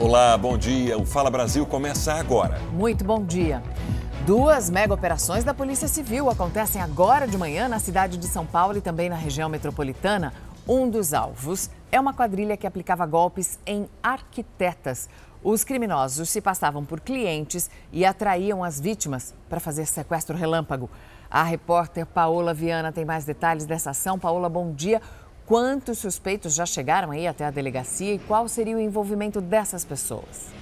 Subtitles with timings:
[0.00, 0.96] Olá, bom dia.
[0.96, 2.58] O Fala Brasil começa agora.
[2.72, 3.62] Muito bom dia.
[4.24, 8.78] Duas mega operações da Polícia Civil acontecem agora de manhã na cidade de São Paulo
[8.78, 10.32] e também na região metropolitana.
[10.66, 15.06] Um dos alvos é uma quadrilha que aplicava golpes em arquitetas.
[15.44, 20.88] Os criminosos se passavam por clientes e atraíam as vítimas para fazer sequestro relâmpago.
[21.30, 24.18] A repórter Paola Viana tem mais detalhes dessa ação.
[24.18, 25.00] Paola, bom dia.
[25.50, 30.59] Quantos suspeitos já chegaram aí até a delegacia e qual seria o envolvimento dessas pessoas?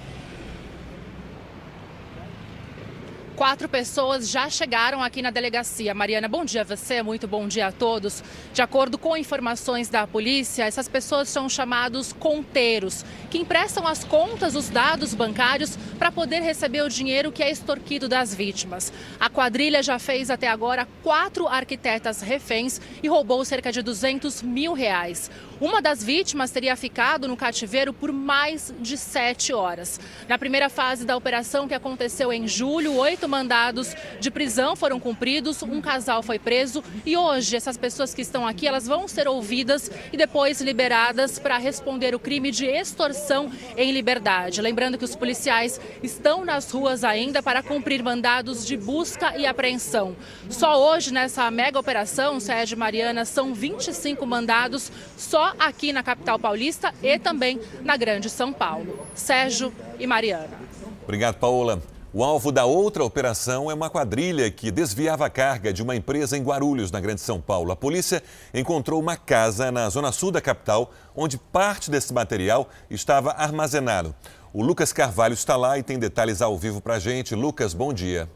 [3.39, 5.93] Quatro pessoas já chegaram aqui na delegacia.
[5.93, 8.21] Mariana, bom dia a você, muito bom dia a todos.
[8.53, 14.55] De acordo com informações da polícia, essas pessoas são chamados conteiros, que emprestam as contas,
[14.55, 18.91] os dados bancários, para poder receber o dinheiro que é extorquido das vítimas.
[19.17, 24.73] A quadrilha já fez até agora quatro arquitetas reféns e roubou cerca de 200 mil
[24.73, 25.31] reais.
[25.61, 29.97] Uma das vítimas teria ficado no cativeiro por mais de sete horas.
[30.27, 35.63] Na primeira fase da operação, que aconteceu em julho, oito mandados de prisão foram cumpridos,
[35.63, 39.89] um casal foi preso e hoje essas pessoas que estão aqui elas vão ser ouvidas
[40.11, 44.61] e depois liberadas para responder o crime de extorsão em liberdade.
[44.61, 50.15] Lembrando que os policiais estão nas ruas ainda para cumprir mandados de busca e apreensão.
[50.49, 56.93] Só hoje nessa mega operação, Sede Mariana, são 25 mandados só aqui na capital paulista
[57.03, 59.07] e também na Grande São Paulo.
[59.13, 60.57] Sérgio e Mariana.
[61.03, 61.81] Obrigado, Paola.
[62.11, 66.41] O alvo da outra operação é uma quadrilha que desviava carga de uma empresa em
[66.41, 67.71] Guarulhos, na Grande São Paulo.
[67.71, 73.33] A polícia encontrou uma casa na zona sul da capital, onde parte desse material estava
[73.33, 74.15] armazenado.
[74.51, 77.35] O Lucas Carvalho está lá e tem detalhes ao vivo para a gente.
[77.35, 78.27] Lucas, bom dia.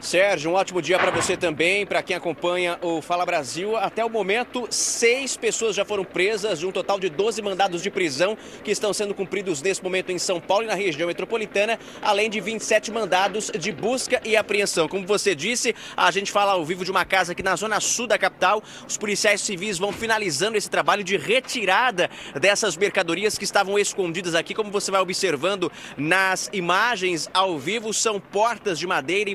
[0.00, 3.76] Sérgio, um ótimo dia para você também, para quem acompanha o Fala Brasil.
[3.76, 7.90] Até o momento, seis pessoas já foram presas, de um total de 12 mandados de
[7.90, 12.30] prisão que estão sendo cumpridos nesse momento em São Paulo e na região metropolitana, além
[12.30, 14.88] de 27 mandados de busca e apreensão.
[14.88, 18.06] Como você disse, a gente fala ao vivo de uma casa aqui na zona sul
[18.06, 18.62] da capital.
[18.88, 22.08] Os policiais civis vão finalizando esse trabalho de retirada
[22.40, 24.54] dessas mercadorias que estavam escondidas aqui.
[24.54, 29.34] Como você vai observando nas imagens ao vivo, são portas de madeira e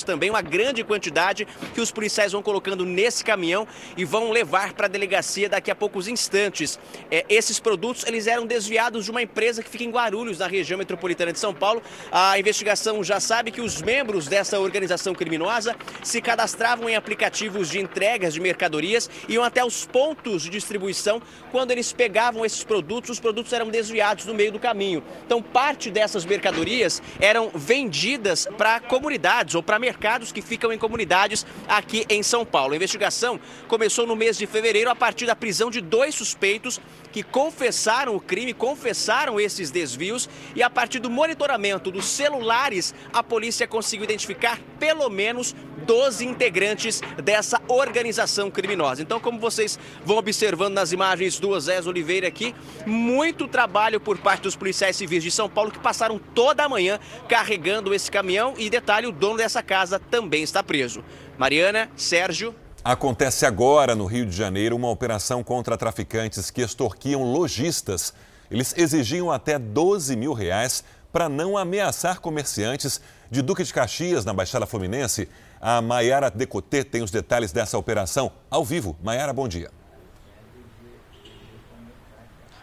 [0.00, 1.44] também, uma grande quantidade
[1.74, 3.66] que os policiais vão colocando nesse caminhão
[3.96, 6.78] e vão levar para a delegacia daqui a poucos instantes.
[7.10, 10.78] É, esses produtos eles eram desviados de uma empresa que fica em Guarulhos, na região
[10.78, 11.82] metropolitana de São Paulo.
[12.12, 17.80] A investigação já sabe que os membros dessa organização criminosa se cadastravam em aplicativos de
[17.80, 21.20] entregas de mercadorias e iam até os pontos de distribuição.
[21.50, 25.02] Quando eles pegavam esses produtos, os produtos eram desviados no meio do caminho.
[25.26, 31.44] Então, parte dessas mercadorias eram vendidas para comunidades ou para mercados que ficam em comunidades
[31.68, 32.72] aqui em São Paulo.
[32.72, 36.80] A investigação começou no mês de fevereiro a partir da prisão de dois suspeitos
[37.12, 43.22] que confessaram o crime, confessaram esses desvios e a partir do monitoramento dos celulares, a
[43.22, 45.54] polícia conseguiu identificar pelo menos
[45.86, 49.02] 12 integrantes dessa organização criminosa.
[49.02, 52.54] Então, como vocês vão observando nas imagens do Osés Oliveira aqui,
[52.86, 56.98] muito trabalho por parte dos policiais civis de São Paulo que passaram toda a manhã
[57.28, 61.04] carregando esse caminhão e detalhe, o dono dessa casa também está preso.
[61.38, 62.54] Mariana, Sérgio.
[62.84, 68.12] Acontece agora no Rio de Janeiro uma operação contra traficantes que extorquiam lojistas.
[68.50, 70.82] Eles exigiam até 12 mil reais
[71.12, 73.00] para não ameaçar comerciantes
[73.30, 75.28] de Duque de Caxias, na Baixada Fluminense.
[75.60, 78.96] A Maiara Decotê tem os detalhes dessa operação ao vivo.
[79.00, 79.70] Maiara, bom dia.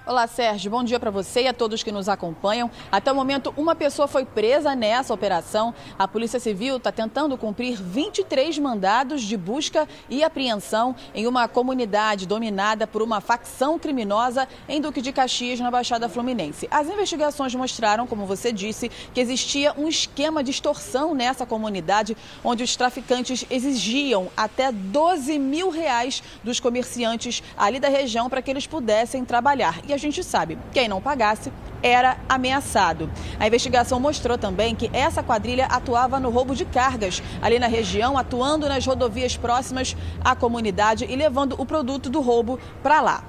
[0.10, 0.72] Olá, Sérgio.
[0.72, 2.72] Bom dia para você e a todos que nos acompanham.
[2.92, 5.72] Até o momento, uma pessoa foi presa nessa operação.
[6.00, 12.26] A Polícia Civil está tentando cumprir 23 mandados de busca e apreensão em uma comunidade
[12.26, 16.68] dominada por uma facção criminosa em Duque de Caxias, na Baixada Fluminense.
[16.72, 22.64] As investigações mostraram, como você disse, que existia um esquema de extorsão nessa comunidade, onde
[22.64, 28.66] os traficantes exigiam até 12 mil reais dos comerciantes ali da região para que eles
[28.66, 29.80] pudessem trabalhar.
[29.88, 31.52] E gente sabe, quem não pagasse
[31.82, 33.10] era ameaçado.
[33.40, 38.18] A investigação mostrou também que essa quadrilha atuava no roubo de cargas ali na região,
[38.18, 43.24] atuando nas rodovias próximas à comunidade e levando o produto do roubo para lá.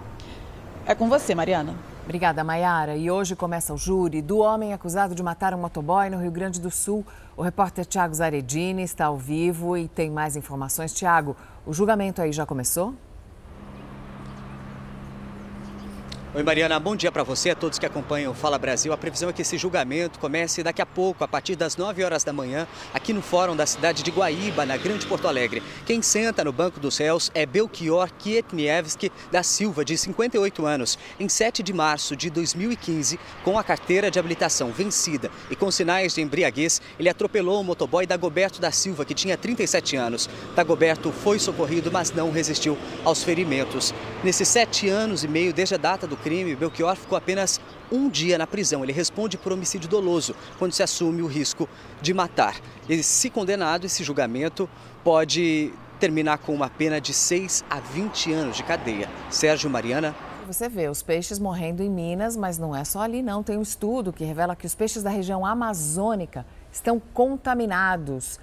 [0.86, 1.74] É com você, Mariana.
[2.04, 2.96] Obrigada, Maiara.
[2.96, 6.60] E hoje começa o júri do homem acusado de matar um motoboy no Rio Grande
[6.60, 7.06] do Sul.
[7.36, 10.92] O repórter Tiago Zaredini está ao vivo e tem mais informações.
[10.92, 12.94] Tiago, o julgamento aí já começou?
[16.32, 18.92] Oi, Mariana, bom dia para você, a todos que acompanham o Fala Brasil.
[18.92, 22.22] A previsão é que esse julgamento comece daqui a pouco, a partir das 9 horas
[22.22, 25.60] da manhã, aqui no Fórum da cidade de Guaíba, na Grande Porto Alegre.
[25.84, 30.96] Quem senta no banco dos réus é Belchior Kietniewski da Silva, de 58 anos.
[31.18, 36.14] Em 7 de março de 2015, com a carteira de habilitação vencida e com sinais
[36.14, 40.30] de embriaguez, ele atropelou o motoboy Dagoberto da Silva, que tinha 37 anos.
[40.54, 43.92] Dagoberto foi socorrido, mas não resistiu aos ferimentos.
[44.22, 48.38] Nesses sete anos e meio desde a data do crime, Belchior ficou apenas um dia
[48.38, 48.82] na prisão.
[48.82, 51.68] Ele responde por homicídio doloso, quando se assume o risco
[52.00, 52.56] de matar.
[52.88, 54.68] E, se condenado, esse julgamento
[55.02, 59.08] pode terminar com uma pena de 6 a 20 anos de cadeia.
[59.28, 60.14] Sérgio Mariana.
[60.46, 63.42] Você vê os peixes morrendo em Minas, mas não é só ali não.
[63.42, 68.40] Tem um estudo que revela que os peixes da região amazônica estão contaminados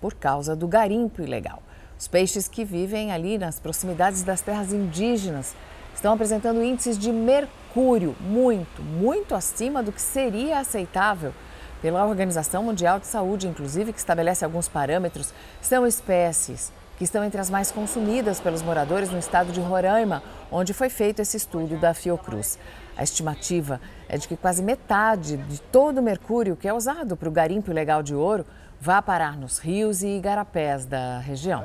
[0.00, 1.62] por causa do garimpo ilegal.
[1.98, 5.54] Os peixes que vivem ali nas proximidades das terras indígenas
[5.94, 11.32] estão apresentando índices de mercúrio muito, muito acima do que seria aceitável
[11.80, 15.34] pela Organização Mundial de Saúde, inclusive, que estabelece alguns parâmetros.
[15.60, 20.72] São espécies que estão entre as mais consumidas pelos moradores no estado de Roraima, onde
[20.72, 22.58] foi feito esse estudo da Fiocruz.
[22.96, 27.28] A estimativa é de que quase metade de todo o mercúrio que é usado para
[27.28, 28.46] o garimpo ilegal de ouro
[28.80, 31.64] vá parar nos rios e igarapés da região.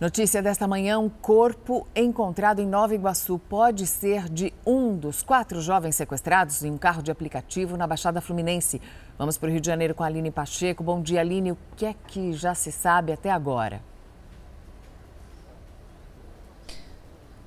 [0.00, 5.60] Notícia desta manhã: um corpo encontrado em Nova Iguaçu pode ser de um dos quatro
[5.60, 8.80] jovens sequestrados em um carro de aplicativo na Baixada Fluminense.
[9.18, 10.82] Vamos para o Rio de Janeiro com a Aline Pacheco.
[10.82, 11.52] Bom dia, Aline.
[11.52, 13.89] O que é que já se sabe até agora?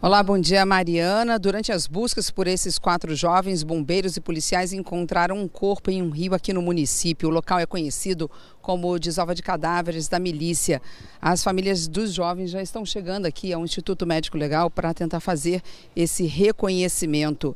[0.06, 1.40] Olá, bom dia, Mariana.
[1.40, 6.10] Durante as buscas por esses quatro jovens, bombeiros e policiais encontraram um corpo em um
[6.10, 7.30] rio aqui no município.
[7.30, 8.30] O local é conhecido
[8.62, 10.82] como desova de cadáveres da milícia.
[11.22, 15.62] As famílias dos jovens já estão chegando aqui ao Instituto Médico Legal para tentar fazer
[15.96, 17.56] esse reconhecimento.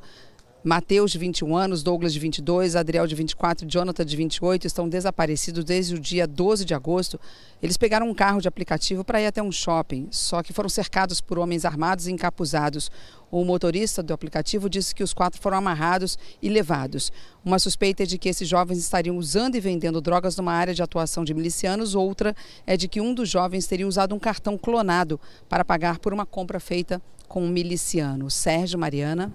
[0.67, 4.89] Mateus, de 21 anos, Douglas, de 22, Adriel, de 24 e Jonathan, de 28, estão
[4.89, 7.17] desaparecidos desde o dia 12 de agosto.
[7.63, 11.21] Eles pegaram um carro de aplicativo para ir até um shopping, só que foram cercados
[11.21, 12.91] por homens armados e encapuzados.
[13.31, 17.13] O motorista do aplicativo disse que os quatro foram amarrados e levados.
[17.45, 20.83] Uma suspeita é de que esses jovens estariam usando e vendendo drogas numa área de
[20.83, 22.35] atuação de milicianos, outra
[22.65, 25.17] é de que um dos jovens teria usado um cartão clonado
[25.47, 28.29] para pagar por uma compra feita com um miliciano.
[28.29, 29.33] Sérgio Mariana.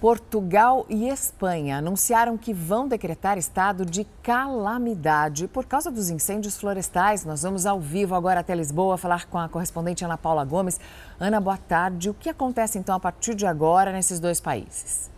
[0.00, 7.24] Portugal e Espanha anunciaram que vão decretar estado de calamidade por causa dos incêndios florestais.
[7.24, 10.78] Nós vamos ao vivo agora até Lisboa falar com a correspondente Ana Paula Gomes.
[11.18, 12.10] Ana, boa tarde.
[12.10, 15.10] O que acontece então a partir de agora nesses dois países?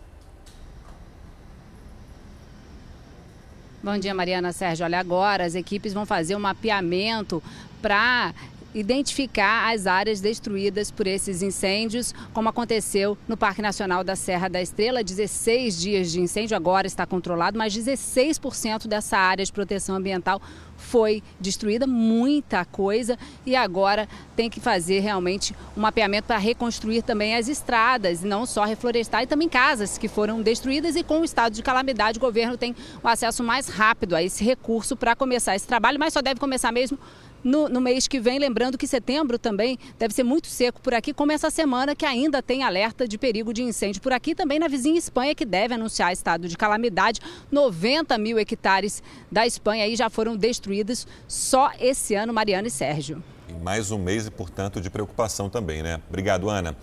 [3.83, 4.85] Bom dia, Mariana Sérgio.
[4.85, 7.43] Olha, agora as equipes vão fazer um mapeamento
[7.81, 8.33] para
[8.73, 14.61] identificar as áreas destruídas por esses incêndios, como aconteceu no Parque Nacional da Serra da
[14.61, 15.03] Estrela.
[15.03, 20.41] 16 dias de incêndio, agora está controlado, mas 16% dessa área de proteção ambiental
[20.79, 27.35] foi destruída, muita coisa, e agora tem que fazer realmente um mapeamento para reconstruir também
[27.35, 30.95] as estradas, não só reflorestar, e também casas que foram destruídas.
[30.95, 34.43] E com o estado de calamidade, o governo tem o acesso mais rápido a esse
[34.43, 36.97] recurso para começar esse trabalho, mas só deve começar mesmo
[37.43, 38.39] no, no, mês que vem.
[38.39, 42.41] Lembrando que setembro também deve ser muito seco por aqui, como essa semana que ainda
[42.41, 44.35] tem alerta de perigo de incêndio por aqui.
[44.35, 47.19] Também na vizinha Espanha, que deve anunciar estado de calamidade.
[47.51, 49.01] 90 mil hectares
[49.31, 53.23] da Espanha aí já foram destruídos só esse ano, Mariana e Sérgio.
[53.61, 55.99] mais um mês e, portanto, de preocupação também, né?
[56.09, 56.75] Obrigado, Ana.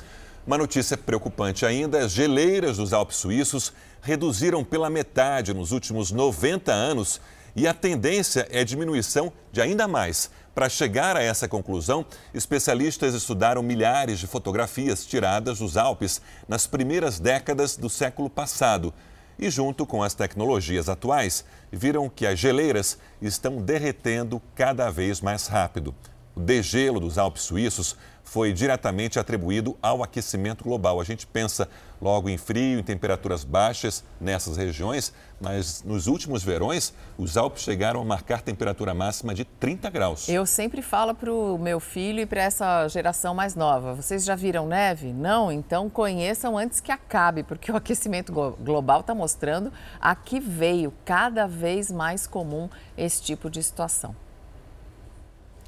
[0.46, 6.72] Uma notícia preocupante ainda: as geleiras dos Alpes suíços reduziram pela metade nos últimos 90
[6.72, 7.20] anos
[7.56, 10.30] e a tendência é diminuição de ainda mais.
[10.54, 17.18] Para chegar a essa conclusão, especialistas estudaram milhares de fotografias tiradas dos Alpes nas primeiras
[17.18, 18.92] décadas do século passado.
[19.38, 25.46] E, junto com as tecnologias atuais, viram que as geleiras estão derretendo cada vez mais
[25.46, 25.94] rápido.
[26.34, 27.96] O degelo dos Alpes suíços
[28.26, 31.00] foi diretamente atribuído ao aquecimento global.
[31.00, 31.68] A gente pensa
[32.02, 38.02] logo em frio, em temperaturas baixas nessas regiões, mas nos últimos verões, os Alpes chegaram
[38.02, 40.28] a marcar temperatura máxima de 30 graus.
[40.28, 44.34] Eu sempre falo para o meu filho e para essa geração mais nova: vocês já
[44.34, 45.12] viram neve?
[45.12, 45.50] Não?
[45.50, 51.46] Então conheçam antes que acabe, porque o aquecimento global está mostrando a que veio cada
[51.46, 52.68] vez mais comum
[52.98, 54.25] esse tipo de situação.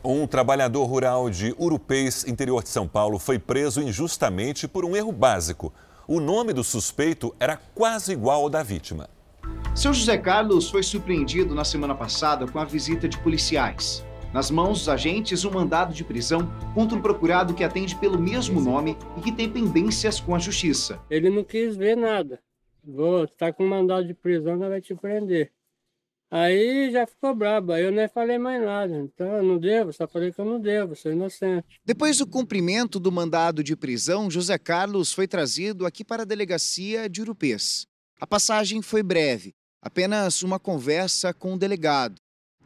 [0.05, 5.11] Um trabalhador rural de Urupês, interior de São Paulo, foi preso injustamente por um erro
[5.11, 5.73] básico.
[6.07, 9.11] O nome do suspeito era quase igual ao da vítima.
[9.75, 14.05] Seu José Carlos foi surpreendido na semana passada com a visita de policiais.
[14.33, 18.61] Nas mãos dos agentes, um mandado de prisão contra um procurado que atende pelo mesmo
[18.61, 21.01] nome e que tem pendências com a justiça.
[21.11, 22.39] Ele não quis ver nada.
[22.85, 25.51] Vou, tá com mandado de prisão, não vai te prender.
[26.31, 28.97] Aí já ficou brabo, aí eu nem falei mais nada.
[28.99, 31.67] Então eu não devo, só falei que eu não devo, sou inocente.
[31.85, 37.09] Depois do cumprimento do mandado de prisão, José Carlos foi trazido aqui para a delegacia
[37.09, 37.87] de Urupês.
[38.21, 42.17] A passagem foi breve, apenas uma conversa com o delegado.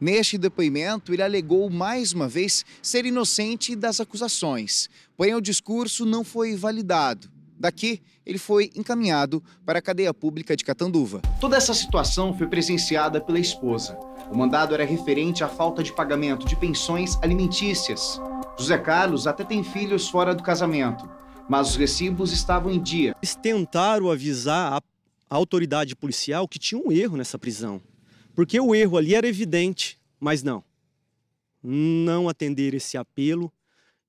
[0.01, 6.25] Neste depoimento, ele alegou mais uma vez ser inocente das acusações, porém o discurso não
[6.25, 7.31] foi validado.
[7.63, 11.21] Daqui, ele foi encaminhado para a cadeia pública de Catanduva.
[11.39, 13.97] Toda essa situação foi presenciada pela esposa.
[14.29, 18.19] O mandado era referente à falta de pagamento de pensões alimentícias.
[18.59, 21.09] José Carlos até tem filhos fora do casamento,
[21.47, 23.15] mas os recibos estavam em dia.
[23.21, 24.83] Eles tentaram avisar
[25.29, 27.81] a autoridade policial que tinha um erro nessa prisão,
[28.35, 30.61] porque o erro ali era evidente, mas não.
[31.63, 33.49] Não atender esse apelo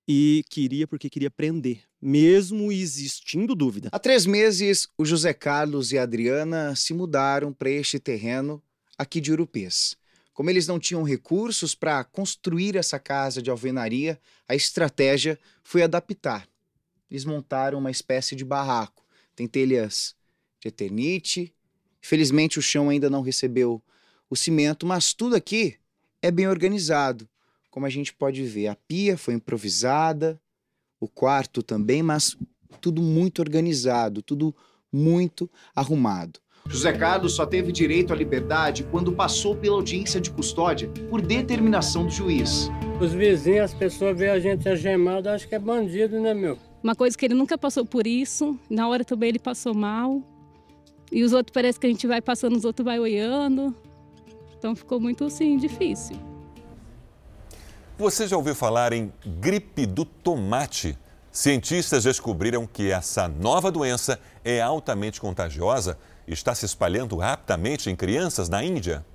[0.08, 3.88] e queria porque queria prender, mesmo existindo dúvida.
[3.90, 8.62] Há três meses, o José Carlos e a Adriana se mudaram para este terreno
[8.98, 9.96] aqui de Urupês.
[10.34, 16.46] Como eles não tinham recursos para construir essa casa de alvenaria, a estratégia foi adaptar.
[17.10, 19.02] Eles montaram uma espécie de barraco.
[19.34, 20.14] Tem telhas
[20.60, 21.54] de eternite.
[22.02, 23.82] Felizmente o chão ainda não recebeu
[24.28, 25.76] o cimento, mas tudo aqui
[26.20, 27.26] é bem organizado
[27.74, 30.40] como a gente pode ver, a pia foi improvisada,
[31.04, 32.36] o quarto também, mas
[32.80, 34.54] tudo muito organizado, tudo
[34.92, 36.40] muito arrumado.
[36.66, 42.06] José Carlos só teve direito à liberdade quando passou pela audiência de custódia por determinação
[42.06, 42.70] do juiz.
[43.00, 46.58] Os vizinhos, as pessoas veem a gente agemado, acham que é bandido, né, meu?
[46.82, 50.22] Uma coisa que ele nunca passou por isso, na hora também ele passou mal.
[51.12, 53.74] E os outros parece que a gente vai passando, os outros vai olhando.
[54.56, 56.16] Então ficou muito assim difícil.
[57.96, 60.98] Você já ouviu falar em gripe do tomate?
[61.30, 65.96] Cientistas descobriram que essa nova doença é altamente contagiosa
[66.26, 69.06] e está se espalhando rapidamente em crianças na Índia.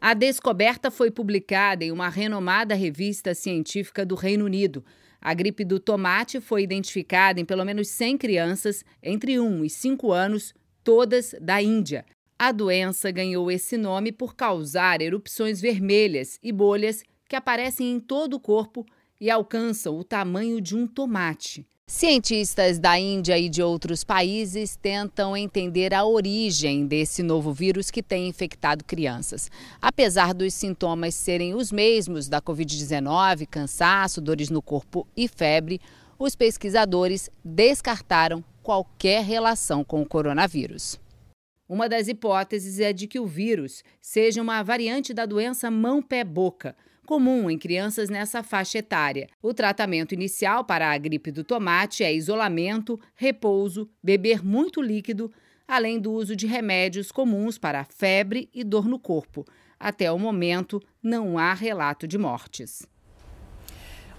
[0.00, 4.84] A descoberta foi publicada em uma renomada revista científica do Reino Unido.
[5.20, 10.10] A gripe do tomate foi identificada em pelo menos 100 crianças entre 1 e 5
[10.10, 12.04] anos, todas da Índia.
[12.36, 18.34] A doença ganhou esse nome por causar erupções vermelhas e bolhas que aparecem em todo
[18.34, 18.84] o corpo
[19.20, 21.66] e alcançam o tamanho de um tomate.
[21.86, 28.02] Cientistas da Índia e de outros países tentam entender a origem desse novo vírus que
[28.02, 29.50] tem infectado crianças.
[29.82, 35.78] Apesar dos sintomas serem os mesmos da Covid-19, cansaço, dores no corpo e febre,
[36.18, 40.98] os pesquisadores descartaram qualquer relação com o coronavírus.
[41.68, 46.74] Uma das hipóteses é de que o vírus seja uma variante da doença mão-pé-boca
[47.04, 49.28] comum em crianças nessa faixa etária.
[49.42, 55.30] O tratamento inicial para a gripe do tomate é isolamento, repouso, beber muito líquido,
[55.68, 59.44] além do uso de remédios comuns para febre e dor no corpo.
[59.78, 62.86] Até o momento, não há relato de mortes.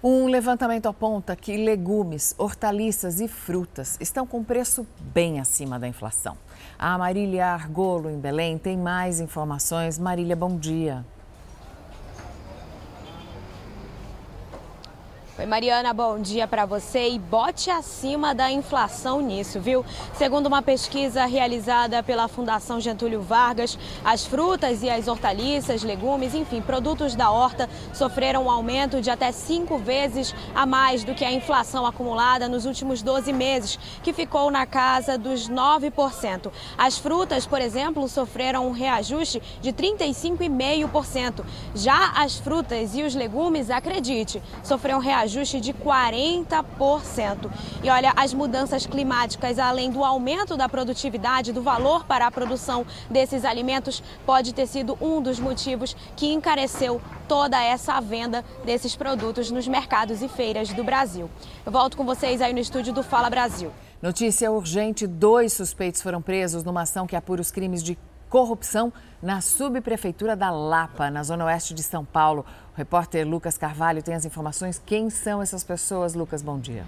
[0.04, 6.38] Um levantamento aponta que legumes, hortaliças e frutas estão com preço bem acima da inflação.
[6.78, 9.98] A Marília Argolo, em Belém, tem mais informações.
[9.98, 11.04] Marília, bom dia.
[15.38, 19.84] Oi, Mariana, bom dia para você e bote acima da inflação nisso, viu?
[20.14, 26.62] Segundo uma pesquisa realizada pela Fundação Getúlio Vargas, as frutas e as hortaliças, legumes, enfim,
[26.62, 31.34] produtos da horta sofreram um aumento de até cinco vezes a mais do que a
[31.34, 36.50] inflação acumulada nos últimos 12 meses, que ficou na casa dos 9%.
[36.78, 41.44] As frutas, por exemplo, sofreram um reajuste de 35,5%.
[41.76, 47.52] Já as frutas e os legumes, acredite, sofreram reajuste reajuste de 40%.
[47.84, 52.86] E olha, as mudanças climáticas, além do aumento da produtividade, do valor para a produção
[53.10, 59.50] desses alimentos, pode ter sido um dos motivos que encareceu toda essa venda desses produtos
[59.50, 61.30] nos mercados e feiras do Brasil.
[61.66, 63.72] Eu volto com vocês aí no estúdio do Fala Brasil.
[64.02, 67.98] Notícia urgente: dois suspeitos foram presos numa ação que apura os crimes de
[68.30, 68.92] corrupção
[69.22, 72.46] na subprefeitura da Lapa, na zona oeste de São Paulo.
[72.74, 74.82] O repórter Lucas Carvalho tem as informações.
[74.86, 76.14] Quem são essas pessoas?
[76.14, 76.86] Lucas, bom dia.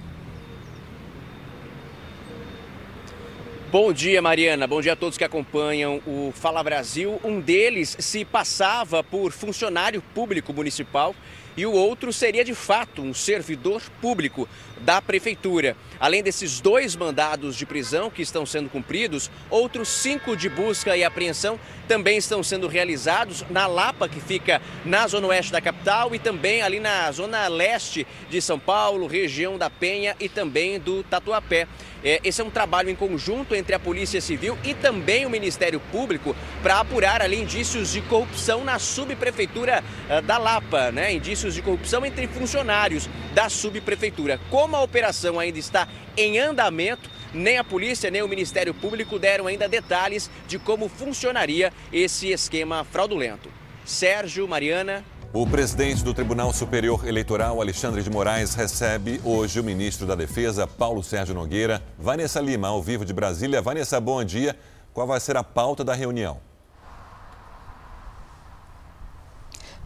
[3.70, 4.65] Bom dia, Mariana.
[4.65, 7.20] Bom dia a todos que acompanham o Fala Brasil.
[7.22, 11.13] Um deles se passava por funcionário público municipal
[11.58, 14.48] e o outro seria de fato um servidor público
[14.79, 15.75] da prefeitura.
[16.00, 21.04] Além desses dois mandados de prisão que estão sendo cumpridos, outros cinco de busca e
[21.04, 26.20] apreensão também estão sendo realizados na Lapa, que fica na zona oeste da capital, e
[26.20, 31.68] também ali na zona leste de São Paulo, região da Penha e também do Tatuapé.
[32.04, 35.80] É, esse é um trabalho em conjunto entre a Polícia Civil e também o Ministério
[35.92, 41.13] Público para apurar ali indícios de corrupção na subprefeitura uh, da Lapa, né?
[41.13, 44.39] Indícios de corrupção entre funcionários da subprefeitura.
[44.50, 49.48] Como a operação ainda está em andamento, nem a polícia nem o Ministério Público deram
[49.48, 53.50] ainda detalhes de como funcionaria esse esquema fraudulento.
[53.86, 55.03] Sérgio, Mariana.
[55.34, 60.65] O presidente do Tribunal Superior Eleitoral, Alexandre de Moraes, recebe hoje o ministro da Defesa,
[60.65, 61.84] Paulo Sérgio Nogueira.
[62.00, 63.62] Vanessa Lima, ao vivo de Brasília.
[63.62, 64.58] Vanessa, bom dia.
[64.94, 66.47] Qual vai ser a pauta da reunião?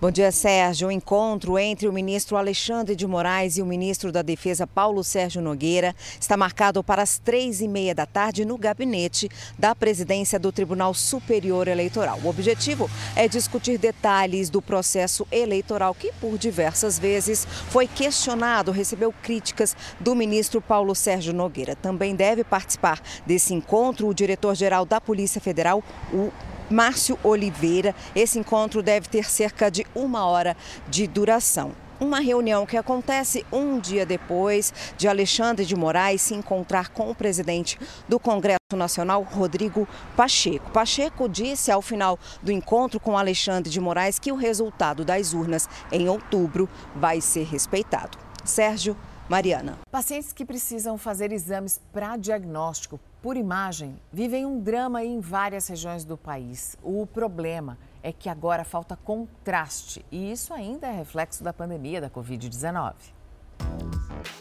[0.01, 0.87] Bom dia, Sérgio.
[0.87, 5.43] O encontro entre o ministro Alexandre de Moraes e o ministro da Defesa, Paulo Sérgio
[5.43, 9.29] Nogueira, está marcado para as três e meia da tarde no gabinete
[9.59, 12.19] da presidência do Tribunal Superior Eleitoral.
[12.23, 19.13] O objetivo é discutir detalhes do processo eleitoral que, por diversas vezes, foi questionado, recebeu
[19.21, 21.75] críticas do ministro Paulo Sérgio Nogueira.
[21.75, 26.31] Também deve participar desse encontro o diretor-geral da Polícia Federal, o
[26.71, 27.93] Márcio Oliveira.
[28.15, 30.55] Esse encontro deve ter cerca de uma hora
[30.89, 36.89] de duração uma reunião que acontece um dia depois de Alexandre de Moraes se encontrar
[36.89, 39.87] com o presidente do Congresso Nacional, Rodrigo
[40.17, 40.71] Pacheco.
[40.71, 45.69] Pacheco disse ao final do encontro com Alexandre de Moraes que o resultado das urnas
[45.91, 48.17] em outubro vai ser respeitado.
[48.43, 48.97] Sérgio,
[49.31, 49.79] Mariana.
[49.89, 56.03] Pacientes que precisam fazer exames para diagnóstico por imagem vivem um drama em várias regiões
[56.03, 56.75] do país.
[56.83, 62.09] O problema é que agora falta contraste e isso ainda é reflexo da pandemia da
[62.09, 62.93] Covid-19.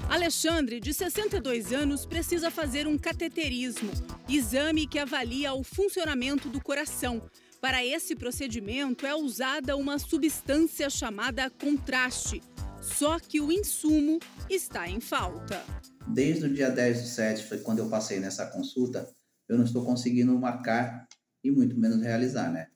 [0.08, 3.92] Alexandre, de 62 anos, precisa fazer um cateterismo,
[4.28, 7.22] exame que avalia o funcionamento do coração.
[7.60, 12.42] Para esse procedimento é usada uma substância chamada contraste,
[12.80, 14.18] só que o insumo
[14.48, 15.62] está em falta.
[16.06, 19.08] Desde o dia 10 do 7, foi quando eu passei nessa consulta,
[19.48, 21.06] eu não estou conseguindo marcar
[21.44, 22.68] e muito menos realizar, né?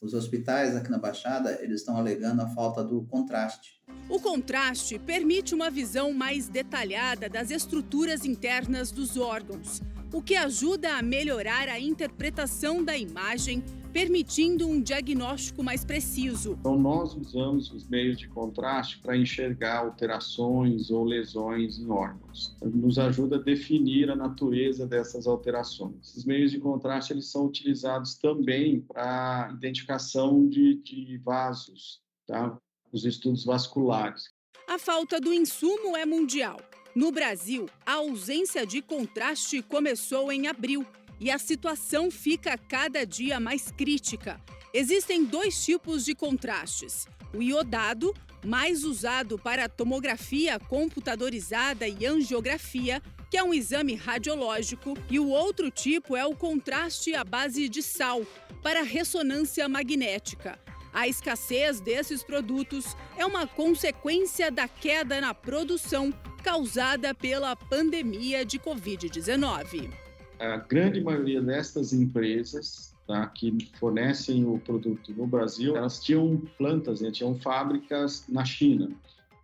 [0.00, 3.80] Os hospitais aqui na Baixada, eles estão alegando a falta do contraste.
[4.08, 9.80] O contraste permite uma visão mais detalhada das estruturas internas dos órgãos,
[10.12, 16.56] o que ajuda a melhorar a interpretação da imagem permitindo um diagnóstico mais preciso.
[16.60, 22.56] Então, nós usamos os meios de contraste para enxergar alterações ou lesões em órgãos.
[22.62, 26.14] Nos ajuda a definir a natureza dessas alterações.
[26.16, 32.56] Os meios de contraste eles são utilizados também para identificação de, de vasos, tá?
[32.92, 34.30] os estudos vasculares.
[34.68, 36.56] A falta do insumo é mundial.
[36.94, 40.86] No Brasil, a ausência de contraste começou em abril
[41.22, 44.40] e a situação fica cada dia mais crítica.
[44.74, 48.12] Existem dois tipos de contrastes: o iodado,
[48.44, 55.70] mais usado para tomografia computadorizada e angiografia, que é um exame radiológico, e o outro
[55.70, 58.26] tipo é o contraste à base de sal,
[58.60, 60.58] para ressonância magnética.
[60.92, 68.58] A escassez desses produtos é uma consequência da queda na produção causada pela pandemia de
[68.58, 70.01] Covid-19
[70.42, 77.00] a grande maioria destas empresas tá, que fornecem o produto no Brasil, elas tinham plantas,
[77.00, 78.90] né, tinham fábricas na China.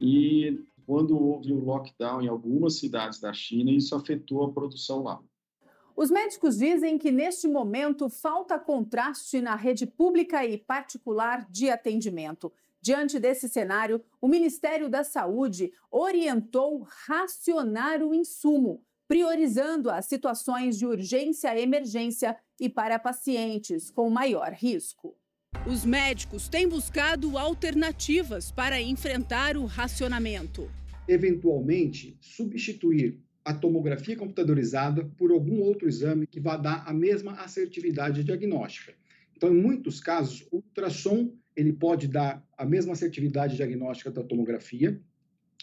[0.01, 5.21] E quando houve o lockdown em algumas cidades da China, isso afetou a produção lá.
[5.95, 12.53] Os médicos dizem que neste momento falta contraste na rede pública e particular de atendimento.
[12.81, 20.85] Diante desse cenário, o Ministério da Saúde orientou racionar o insumo priorizando as situações de
[20.85, 25.17] urgência e emergência e para pacientes com maior risco.
[25.67, 30.71] Os médicos têm buscado alternativas para enfrentar o racionamento.
[31.09, 38.23] Eventualmente, substituir a tomografia computadorizada por algum outro exame que vá dar a mesma assertividade
[38.23, 38.93] diagnóstica.
[39.35, 45.01] Então, em muitos casos, o ultrassom ele pode dar a mesma assertividade diagnóstica da tomografia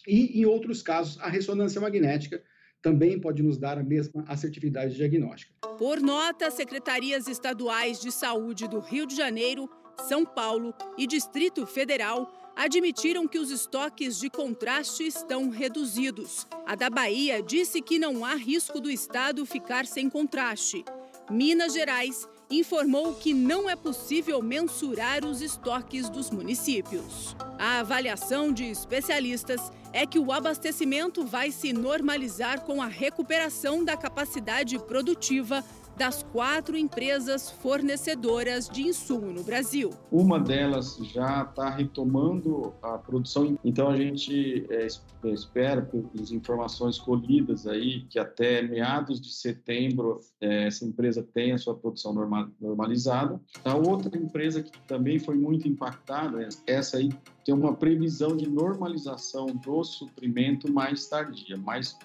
[0.07, 2.41] e, em outros casos, a ressonância magnética
[2.85, 5.51] também pode nos dar a mesma assertividade diagnóstica.
[5.75, 9.67] Por nota, secretarias estaduais de saúde do Rio de Janeiro,
[10.07, 16.45] São Paulo e Distrito Federal admitiram que os estoques de contraste estão reduzidos.
[16.63, 20.85] A da Bahia disse que não há risco do estado ficar sem contraste.
[21.31, 27.35] Minas Gerais informou que não é possível mensurar os estoques dos municípios.
[27.57, 33.95] A avaliação de especialistas é que o abastecimento vai se normalizar com a recuperação da
[33.95, 35.63] capacidade produtiva
[35.97, 39.91] das quatro empresas fornecedoras de insumo no Brasil.
[40.11, 44.87] Uma delas já está retomando a produção, então a gente é,
[45.33, 51.75] espera, pelas informações colhidas aí, que até meados de setembro é, essa empresa tenha sua
[51.75, 53.39] produção normal, normalizada.
[53.63, 57.09] A outra empresa que também foi muito impactada, essa aí
[57.45, 61.95] tem uma previsão de normalização do suprimento mais tardia, mais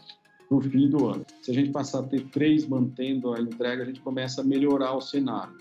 [0.51, 1.25] no fim do ano.
[1.41, 4.95] Se a gente passar a ter três mantendo a entrega, a gente começa a melhorar
[4.95, 5.55] o cenário.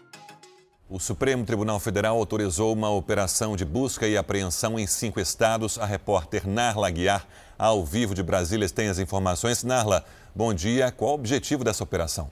[0.90, 5.78] O Supremo Tribunal Federal autorizou uma operação de busca e apreensão em cinco estados.
[5.78, 7.28] A repórter Narla Guiar,
[7.60, 9.64] ao vivo de Brasília, tem as informações.
[9.64, 10.04] Narla,
[10.36, 10.92] bom dia.
[10.92, 12.32] Qual o objetivo dessa operação?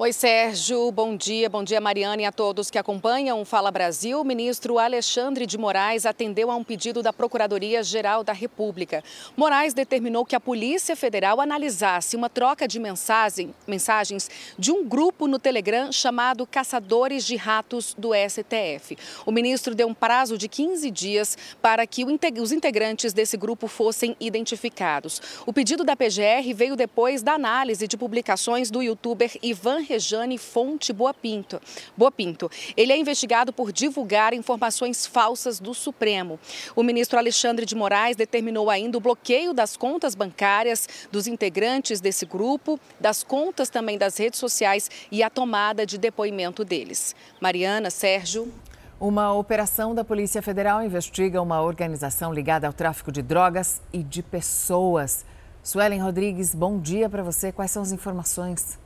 [0.00, 0.92] Oi, Sérgio.
[0.92, 1.50] Bom dia.
[1.50, 4.20] Bom dia, Mariana e a todos que acompanham o Fala Brasil.
[4.20, 9.02] O ministro Alexandre de Moraes atendeu a um pedido da Procuradoria-Geral da República.
[9.36, 15.26] Moraes determinou que a Polícia Federal analisasse uma troca de mensagem, mensagens de um grupo
[15.26, 18.96] no Telegram chamado Caçadores de Ratos do STF.
[19.26, 22.06] O ministro deu um prazo de 15 dias para que
[22.40, 25.20] os integrantes desse grupo fossem identificados.
[25.44, 30.92] O pedido da PGR veio depois da análise de publicações do youtuber Ivan Rejane Fonte
[30.92, 31.58] Boa Pinto.
[31.96, 32.50] Boa Pinto.
[32.76, 36.38] Ele é investigado por divulgar informações falsas do Supremo.
[36.76, 42.26] O ministro Alexandre de Moraes determinou ainda o bloqueio das contas bancárias dos integrantes desse
[42.26, 47.16] grupo, das contas também das redes sociais e a tomada de depoimento deles.
[47.40, 48.52] Mariana, Sérgio.
[49.00, 54.22] Uma operação da Polícia Federal investiga uma organização ligada ao tráfico de drogas e de
[54.22, 55.24] pessoas.
[55.62, 57.52] Suelen Rodrigues, bom dia para você.
[57.52, 58.78] Quais são as informações?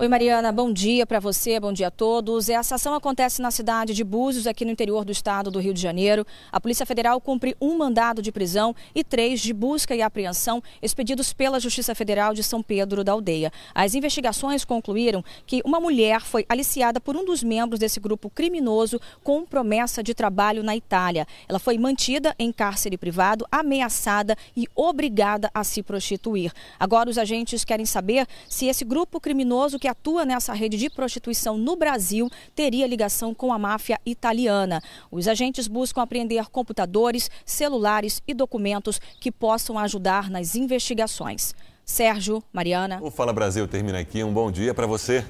[0.00, 2.48] Oi, Mariana, bom dia para você, bom dia a todos.
[2.48, 5.82] Essa ação acontece na cidade de Búzios, aqui no interior do estado do Rio de
[5.82, 6.24] Janeiro.
[6.52, 11.32] A Polícia Federal cumpre um mandado de prisão e três de busca e apreensão expedidos
[11.32, 13.50] pela Justiça Federal de São Pedro da Aldeia.
[13.74, 19.00] As investigações concluíram que uma mulher foi aliciada por um dos membros desse grupo criminoso
[19.24, 21.26] com promessa de trabalho na Itália.
[21.48, 26.52] Ela foi mantida em cárcere privado, ameaçada e obrigada a se prostituir.
[26.78, 31.56] Agora, os agentes querem saber se esse grupo criminoso que atua nessa rede de prostituição
[31.56, 34.80] no Brasil teria ligação com a máfia italiana.
[35.10, 41.54] Os agentes buscam apreender computadores, celulares e documentos que possam ajudar nas investigações.
[41.84, 42.98] Sérgio, Mariana.
[43.00, 44.22] O Fala Brasil termina aqui.
[44.22, 45.24] Um bom dia para você.